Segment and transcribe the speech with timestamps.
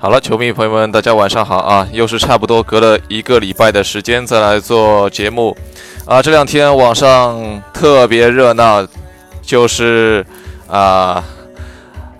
[0.00, 1.88] 好了，球迷朋友们，大家晚上好啊！
[1.90, 5.56] 又是差不多隔了一个礼拜的时间再来做节目
[6.06, 6.22] 啊。
[6.22, 8.86] 这两天网上特别热闹，
[9.42, 10.24] 就是
[10.68, 11.24] 啊，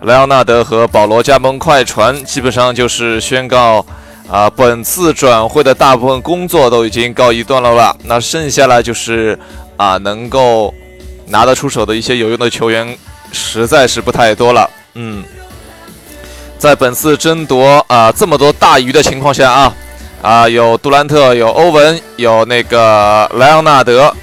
[0.01, 3.85] 莱昂纳德和保罗加盟快船，基本上就是宣告
[4.29, 7.95] 啊，本次转会的大部分工作都已经告一段落了。
[8.03, 9.39] 那剩下来就是
[9.77, 10.73] 啊，能够
[11.27, 12.97] 拿得出手的一些有用的球员，
[13.31, 14.69] 实在是不太多了。
[14.95, 15.23] 嗯。
[16.59, 19.73] 在本次争夺啊这么多大鱼的情况下啊，
[20.21, 24.13] 啊有杜兰特，有欧文，有那个莱昂纳德，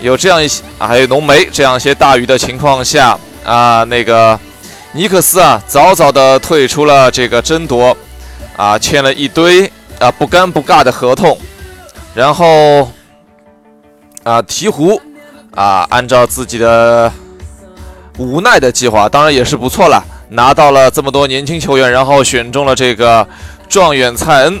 [0.00, 4.38] 有这样一些，还有浓眉这样一些大鱼的情况下啊，那个
[4.90, 7.96] 尼克斯啊早早的退出了这个争夺，
[8.56, 11.38] 啊签了一堆啊不尴不尬的合同，
[12.14, 12.90] 然后
[14.24, 15.00] 啊鹈鹕
[15.54, 17.12] 啊按照自己的
[18.18, 20.04] 无奈的计划，当然也是不错了。
[20.28, 23.26] 拿到了这么多年轻球员，然后选中了这个
[23.68, 24.60] 状元蔡恩，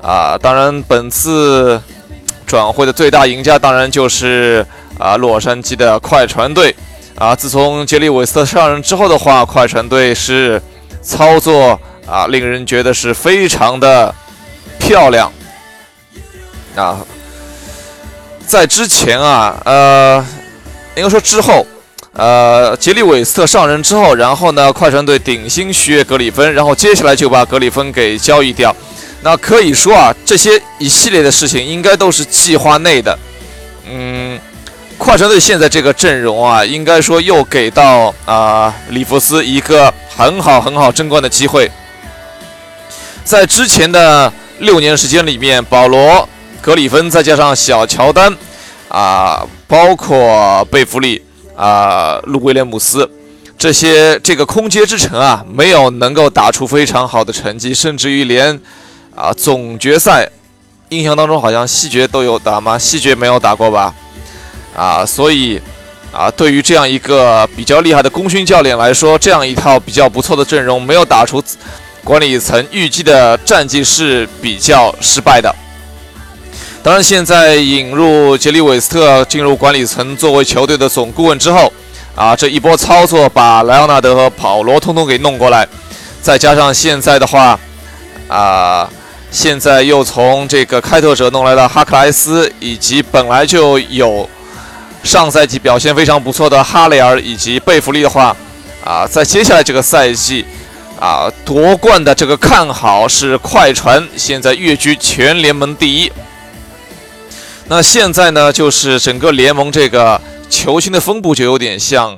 [0.00, 1.80] 啊，当然本次
[2.46, 4.64] 转会的最大赢家当然就是
[4.98, 6.74] 啊洛杉矶的快船队，
[7.16, 10.62] 啊，自从杰里韦斯特上任之后的话，快船队是
[11.02, 14.14] 操作啊令人觉得是非常的
[14.78, 15.32] 漂亮，
[16.76, 16.98] 啊，
[18.46, 20.24] 在之前啊，呃，
[20.94, 21.66] 应该说之后。
[22.14, 28.74] 呃，杰里韦斯特上任之后，然后呢，快船队顶薪续约格里芬，然后接下来就把格里芬给交易掉。
[29.22, 33.18] 那可以说啊，这些一系列的事情应该都是计划内的。
[33.88, 34.38] 嗯，
[34.98, 41.70] 快船队现在这个阵容啊，应该说又给到啊里弗斯一个很好很好争冠的机会。
[43.24, 46.28] 在之前的六年时间里面，保罗、
[46.60, 48.36] 格里芬再加上小乔丹
[48.88, 51.22] 啊，包括贝弗利。
[51.62, 53.08] 啊，路威廉姆斯，
[53.56, 58.60] 这些这个空接之城啊，没有能够打出非常好的成绩，甚至于连
[59.14, 60.28] 啊总决赛，
[60.88, 62.76] 印象当中好像西决都有打吗？
[62.76, 63.94] 西决没有打过吧？
[64.74, 65.60] 啊，所以
[66.10, 71.40] 啊，对于这样一个比较厉害的功勋教练来说，这样一套比较不错的阵容没有打出
[72.02, 75.54] 管理层预计的战绩是比较失败的。
[76.84, 81.72] 当然，现在引入杰里韦斯特进入管理层作为球队的总顾问之后，
[82.16, 85.64] 啊，这一波操作把莱昂纳德和保罗通通给弄过来，
[86.20, 87.56] 再加上现在的话，
[88.26, 88.90] 啊，
[89.30, 94.28] 现在又从这个开拓者弄来了哈克莱斯，以及本来就有
[95.04, 98.36] 上赛季表现非常不错的哈雷尔以及贝弗利的话，
[98.84, 100.44] 啊，在接下来这个赛季，
[100.98, 106.10] 啊，夺冠的这个看好是快船，现在跃居全联盟第一。
[107.74, 112.14] 那现在呢，就是整个联盟这个球星的分布就有点像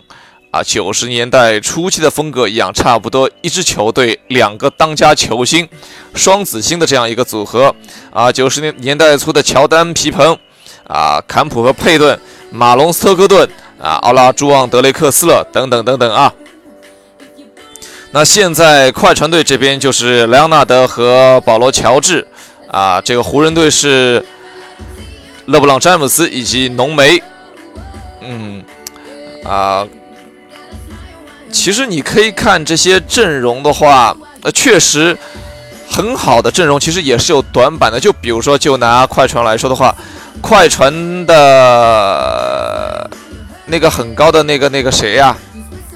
[0.51, 5.69] 啊九十年代初期的风格一样，差不多一支球队两个当家球星，
[6.13, 7.73] 双子星的这样一个组合
[8.13, 8.33] 啊。
[8.33, 10.37] 九十年年代初的乔丹、皮蓬
[10.89, 12.19] 啊，坎普和佩顿，
[12.51, 13.49] 马龙、斯特克顿
[13.81, 16.35] 啊，奥拉朱旺、德雷克斯勒等等等等啊。
[18.11, 22.27] 那现在快船队这边就是莱昂纳德和保罗乔治
[22.67, 24.27] 啊，这个湖人队是。
[25.47, 27.23] 勒布朗·詹姆斯以及浓眉，
[28.23, 28.65] 嗯，
[29.45, 29.87] 啊，
[31.53, 35.17] 其实你可以看这些阵容的话，呃，确实
[35.89, 38.01] 很好的阵容，其实也是有短板的。
[38.01, 39.95] 就比如说，就拿快船来说的话，
[40.41, 43.11] 快船的
[43.67, 45.37] 那个很高的那个那个谁呀，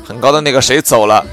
[0.06, 1.24] 很高的那个谁走了，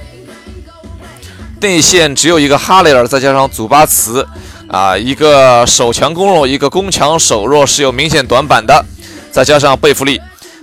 [1.59, 4.25] 内线只有一个哈雷尔，再加上祖巴茨。
[4.67, 8.83] 啊，一个守强攻弱，一个攻强守弱是有明显短板的，
[9.31, 10.19] 再加上贝弗利，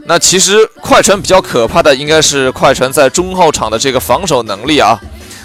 [0.06, 5.00] 那其实快船比较可怕的应该是快船在中后场的这个防守能力啊，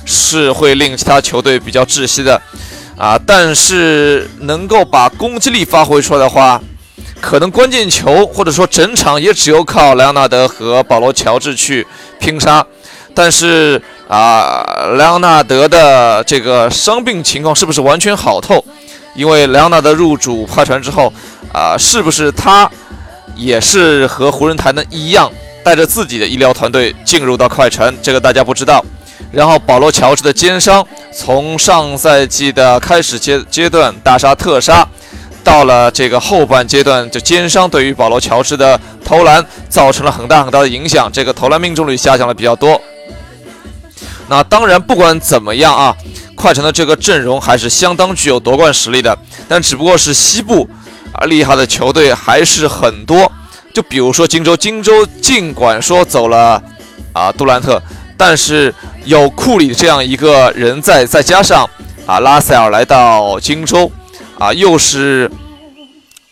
[0.05, 2.41] 是会令其他球队比较窒息的
[2.97, 3.17] 啊。
[3.25, 6.59] 但是能够把攻击力发挥出来的话，
[7.21, 11.85] 可能关键球或者说整场也只有靠莱昂纳德和保罗乔治去
[12.19, 12.65] 拼杀，
[13.13, 13.81] 但是。
[14.07, 14.63] 啊，
[14.97, 18.63] 莱昂纳德的这个伤病情况是不是完全好透？
[19.15, 21.11] 因为莱昂纳德入主快船之后，
[21.53, 22.69] 啊，是不是他
[23.35, 25.29] 也是和湖人谈的一样，
[25.63, 27.93] 带着自己的医疗团队进入到快船？
[28.01, 28.83] 这个大家不知道。
[29.29, 34.87] 然后保罗乔治的肩伤，从上赛季的开始阶阶段大杀特杀，
[35.43, 42.79] 到了这个后半阶段，就肩伤对于保罗乔治的投篮造成了很大很大的影响，这个投篮命中率下降了比较多。
[44.29, 45.95] 那当然，不管怎么样啊，
[46.35, 49.17] 快船的这个阵容还是相当具有夺冠实力的。
[49.47, 50.67] 但只不过是西部
[51.13, 53.31] 啊，厉害的球队还是很多。
[53.73, 56.61] 就比如说荆州，荆州尽管说走了
[57.13, 57.81] 啊杜兰特，
[58.17, 58.73] 但是
[59.05, 61.69] 有库里这样一个人在，再加上
[62.05, 63.91] 啊，拉塞尔来到荆州，
[64.39, 65.29] 啊，又是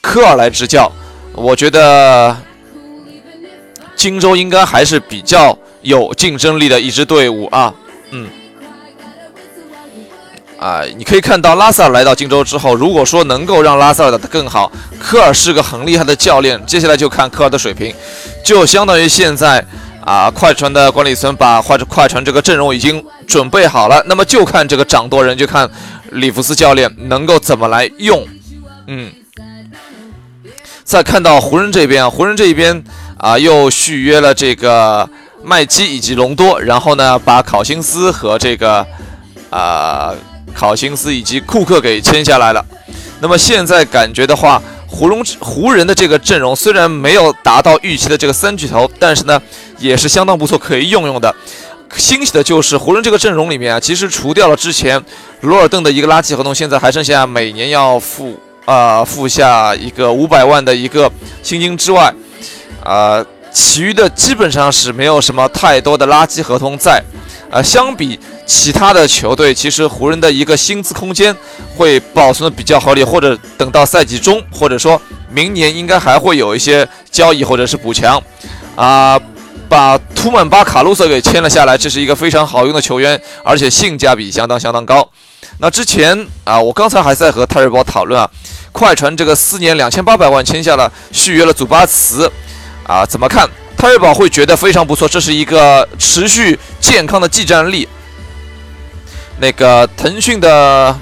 [0.02, 0.92] 科尔来执教，
[1.34, 2.36] 我觉得
[3.96, 7.72] 荆州应该还是比较有竞争力的一支队伍啊，
[10.66, 17.94] 啊，你可以看到拉塞尔来到荆州之后，如果说能够让拉塞尔打得更好，科尔是个很厉害的教练，接下来就看科尔的水平，
[18.44, 19.64] 就相当于现在
[20.04, 25.70] 啊，快船的管理层把快快船这个阵容已经准备好了，那么就看这个掌舵人，就看
[26.14, 28.28] 里弗斯教练能够怎么来用。
[28.88, 29.14] 嗯，
[30.84, 32.84] 再看到湖人这边啊，湖人这一边
[33.20, 35.08] 啊，又续约了这个
[35.44, 38.84] 麦基以及隆多，然后呢，把考辛斯和这个
[39.52, 40.12] 啊。
[40.56, 42.66] 考辛斯以及库克给签下来了，
[43.20, 49.42] 那么现在感觉的话，湖龙湖人的这个阵容虽然没有达到预期的这个三巨头，但是呢
[49.78, 51.36] 也是相当不错，可以用用的。
[51.98, 55.02] 欣喜的就是湖人这个阵容里面啊，其实除掉了之前
[55.42, 61.12] 罗尔邓的一个垃圾合同，现在还剩下每年要付啊付下一个五百万的一个
[61.44, 62.14] 薪金之外，
[62.84, 67.04] 啊，其余的基本上是没有什么太多的垃圾合同在。
[67.52, 71.36] 啊，相比其他的球队，其实湖人的一个薪资空间
[71.76, 75.02] 会保存的比较合理，或者等到赛季中，或者说
[75.32, 78.22] 明年应该还会有一些交易或者是补强。
[78.76, 79.20] 啊，
[79.68, 85.10] 把图曼巴卡鲁索给签了下来，这是一个非常好用的球员，而且性价比相当相当高。
[85.58, 88.30] 那之前啊，我刚才还在和泰瑞宝讨论啊，
[88.72, 92.32] 快船这个四年两千八百万签下了续约了祖巴茨，
[92.86, 93.50] 啊，怎么看？
[93.78, 97.88] 泰瑞宝会觉得非常不错，这是一个持续健康的技战力。
[99.40, 100.98] 那个腾讯的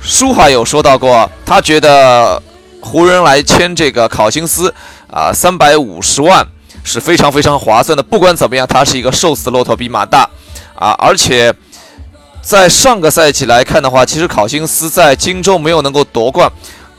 [0.00, 2.42] 舒海有说到过，他觉得
[2.80, 4.72] 湖人来签这个考辛斯
[5.10, 6.46] 啊，三百五十万
[6.84, 8.02] 是非常非常划算的。
[8.02, 10.28] 不管怎么样，他是一个瘦死骆驼比马大
[10.74, 10.90] 啊！
[10.98, 11.52] 而且
[12.40, 16.50] 在上个赛季来看的话，其实考辛斯在荆州没有能够夺冠，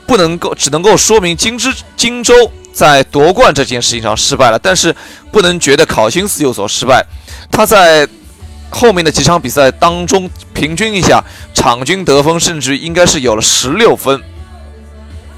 [0.06, 2.34] 不能够只能够说明荆之荆州。
[2.72, 4.94] 在夺冠这件事情上失败了，但是
[5.32, 7.04] 不能觉得考辛斯有所失败。
[7.50, 8.08] 他在
[8.70, 11.22] 后面的几场比赛当中，平均一下，
[11.52, 14.22] 场均得分甚至应该是有了十六分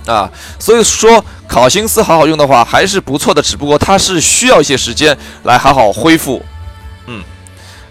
[0.06, 0.31] 啊。
[0.58, 6.43] 所以说，考辛斯好好用的话还是不错的，只不过他是需要一些时间来好好恢复。
[7.06, 7.23] 嗯，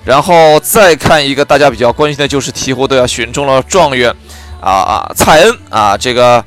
[0.05, 4.13] 然后再看一个大家比较关心的就是鹈鹕队啊选中了状元
[4.61, 6.43] 啊啊蔡恩啊这个。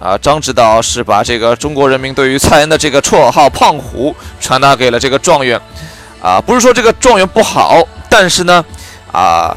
[0.00, 5.58] 啊，张指导是把这个中国人民对于蔡恩的这个绰号“胖虎”传达给了这个状元，
[6.20, 8.64] 啊，不是说这个状元不好，但是呢，
[9.12, 9.56] 啊，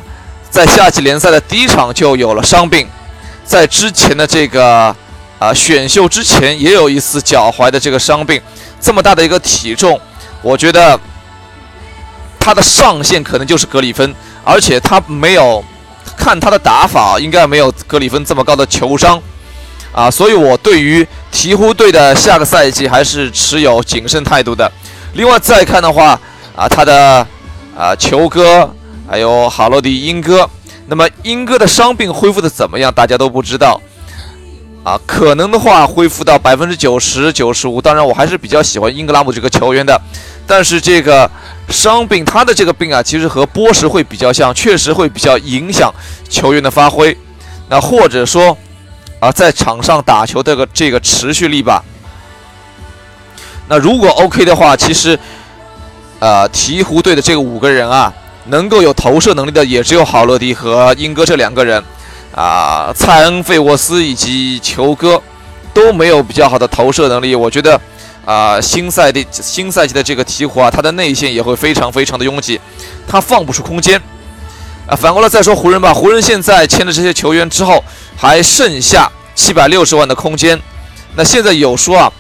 [0.50, 2.88] 在夏季联赛的第一场就有了伤病，
[3.46, 4.96] 在之前的这个
[5.40, 8.42] 啊选秀之前也有一次脚踝的这个伤病，
[8.82, 10.00] 这么大的一个体重，
[10.42, 11.00] 我觉得
[12.40, 14.14] 他的上限可能就是格里芬，
[14.44, 15.64] 而且他没有
[16.18, 19.22] 看他的打法，应该没有格里芬这么高的球商。
[19.94, 24.72] 啊，所以我对于鹈鹕队的下个赛季还是持有谨慎态度的。
[25.14, 26.20] 另外再看的话，
[26.56, 27.26] 啊，他的
[27.78, 28.74] 啊球哥
[29.08, 30.50] 还有哈罗迪英哥，
[30.88, 32.92] 那么英哥的伤病恢复的怎么样？
[32.92, 33.80] 大家都不知道。
[34.84, 37.82] 啊，可能的话恢复到百分之九十九十五。
[37.82, 40.00] 当然，我还是比较喜欢英格拉姆这个球员的。
[40.48, 41.30] 但是这个
[41.70, 45.94] 伤病，他的这个病啊，其实和波什会比较像，确实会比较影响
[46.30, 47.16] 球员的发挥。
[47.70, 48.58] 那或者说。
[49.20, 51.84] 啊，在场上打球这个这个持续力吧。
[53.68, 55.18] 那如果 OK 的话，其实，
[56.20, 58.14] 呃，鹈鹕队的这个五个人啊，
[58.46, 61.84] 能够有投射能力的也只有郝乐迪和英哥这两个人。
[62.36, 65.22] 啊，蔡恩、费沃斯以及球哥
[65.74, 67.34] 都没有比较好的投射能力。
[67.34, 67.80] 我觉得，
[68.26, 72.60] 啊，新赛季新赛季的这个鹈鹕啊，他的内线也会非常非常的拥挤，
[73.08, 74.00] 他放不出空间。
[74.88, 77.84] 啊，反过来再说湖人吧，湖人现在签了这些球员之后。
[78.20, 80.60] 还剩下七百六十万的空间，
[81.16, 82.12] 那现在有说啊，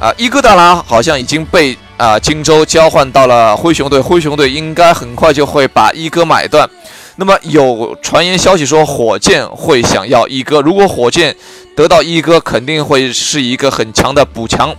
[0.00, 6.68] 啊伊戈达拉好像已经被啊荆州交换到了灰熊队，灰熊队应该很快就会把一哥买断。
[7.16, 11.34] 那么有传言消息说火箭会想要一哥，如果火箭
[11.76, 14.74] 得到一哥，肯定会是一个很强的补强。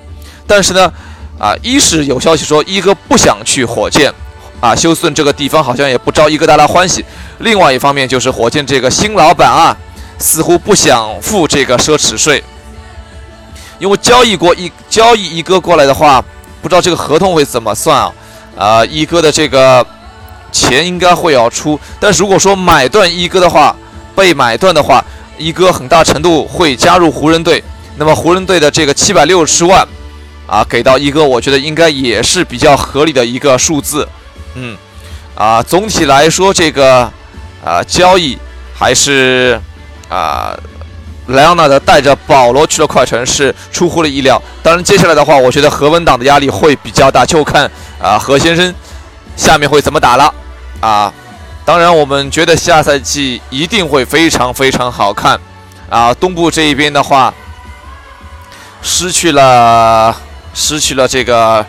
[0.46, 0.92] 但是呢，
[1.40, 4.14] 啊一是有消息说一哥不想去火箭，
[4.60, 7.06] 啊休斯顿这个地方好像也不招伊戈达拉欢喜。
[7.40, 9.76] 另外一方面就是火箭这个新老板啊。
[10.18, 12.42] 似乎不想付这个奢侈税，
[13.80, 16.24] 因为交易过一交易一哥过来的话，
[16.66, 18.12] 不知道这个合同会怎么算啊？
[18.58, 19.86] 啊，一哥的这个
[20.52, 23.76] 钱应该会要出，但是如果说买断一哥的话，
[24.16, 25.06] 被买断的话，
[25.38, 27.64] 一哥很大程度会加入湖人队，
[27.98, 29.88] 那么湖人队的这个七百六十万
[30.48, 34.08] 啊，给到一哥，我觉得应该也是比较合理的一个数字。
[34.56, 34.76] 嗯，
[35.36, 37.12] 啊，总体来说这个
[37.64, 38.36] 啊交易。
[38.78, 39.58] 还是
[40.10, 40.54] 啊，
[41.28, 44.42] 莱昂纳德带着保罗去了快船是出乎了意料。
[44.62, 47.70] 当然，接下来的话，我觉得何文党的压力会比较大，就看
[48.02, 48.74] 啊何先生
[49.36, 50.34] 下面会怎么打了
[50.80, 51.12] 啊。
[51.66, 55.40] 当然，我们觉得下赛季一定会非常非常好看
[55.90, 56.14] 啊。
[56.14, 57.34] 东部这一边的话，
[58.84, 60.16] 失去了
[60.54, 61.66] 失去了这个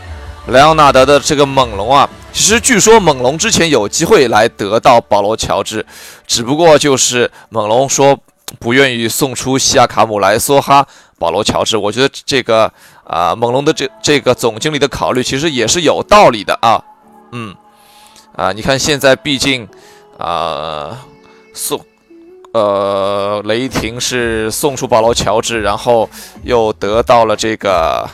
[0.49, 2.07] 莱昂纳德的这个猛龙啊。
[2.31, 5.87] 其实据说猛龙之前有机会来得到保罗乔治，
[6.27, 8.19] 只不过就是猛龙说
[8.59, 10.87] 不愿意送出西亚卡姆来梭哈
[11.19, 11.77] 保罗乔治。
[11.77, 12.73] 我觉得这个
[13.05, 16.83] 啊，猛龙的这这个总经理的考虑其实也是有道理的啊。
[17.33, 17.55] 嗯，
[18.37, 19.69] 啊，你看现在毕竟
[20.19, 21.05] 啊
[21.55, 21.81] 送
[22.53, 26.09] 呃雷霆是送出保罗乔治，然后
[26.45, 28.09] 又得到了这个。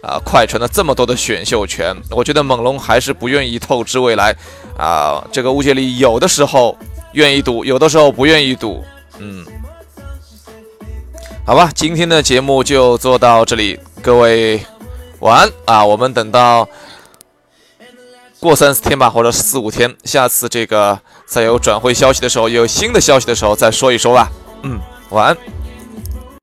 [0.00, 4.32] 啊，快船的这么多的选秀权，我觉得猛龙还是不愿意透支未来。
[4.78, 6.78] 啊，这个乌杰里有的时候
[7.14, 8.84] 愿意赌，有的时候不愿意赌。
[9.18, 9.44] 嗯，
[11.44, 14.64] 好吧，今天的节目就做到这里，各位
[15.20, 15.84] 晚安啊！
[15.84, 16.68] 我们等到
[18.38, 24.30] 过三四天吧，或者四五天，下次这个再有转会消息的时候，有新的消息的时候再说一说吧。
[24.62, 24.78] 嗯，
[25.10, 25.36] 晚安。